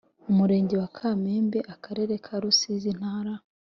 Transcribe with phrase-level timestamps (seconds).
[0.29, 3.33] Umurenge wa kamembe akarere ka rusizi intara